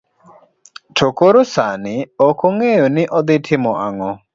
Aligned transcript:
To 0.95 1.05
koro 1.17 1.41
sani, 1.53 1.95
ok 2.27 2.39
ong'eyo 2.47 2.85
ni 2.95 3.03
odhi 3.17 3.35
timo 3.45 3.71
ang'o. 3.87 4.11